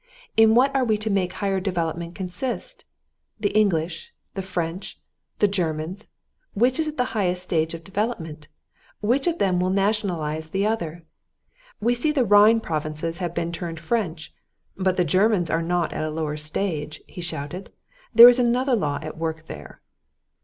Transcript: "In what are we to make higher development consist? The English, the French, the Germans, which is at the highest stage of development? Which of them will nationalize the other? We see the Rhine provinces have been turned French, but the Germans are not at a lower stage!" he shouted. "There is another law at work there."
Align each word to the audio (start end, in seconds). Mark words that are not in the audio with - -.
"In 0.35 0.55
what 0.55 0.75
are 0.75 0.83
we 0.83 0.97
to 0.97 1.11
make 1.11 1.33
higher 1.33 1.59
development 1.59 2.15
consist? 2.15 2.85
The 3.39 3.49
English, 3.51 4.11
the 4.33 4.41
French, 4.41 4.99
the 5.37 5.47
Germans, 5.47 6.07
which 6.55 6.79
is 6.79 6.87
at 6.87 6.97
the 6.97 7.13
highest 7.13 7.43
stage 7.43 7.75
of 7.75 7.83
development? 7.83 8.47
Which 9.01 9.27
of 9.27 9.37
them 9.37 9.59
will 9.59 9.69
nationalize 9.69 10.49
the 10.49 10.65
other? 10.65 11.03
We 11.79 11.93
see 11.93 12.11
the 12.11 12.25
Rhine 12.25 12.61
provinces 12.61 13.19
have 13.19 13.35
been 13.35 13.51
turned 13.51 13.79
French, 13.79 14.33
but 14.75 14.97
the 14.97 15.05
Germans 15.05 15.51
are 15.51 15.61
not 15.61 15.93
at 15.93 16.03
a 16.03 16.09
lower 16.09 16.35
stage!" 16.35 17.03
he 17.05 17.21
shouted. 17.21 17.71
"There 18.11 18.27
is 18.27 18.39
another 18.39 18.75
law 18.75 18.97
at 19.03 19.19
work 19.19 19.45
there." 19.45 19.81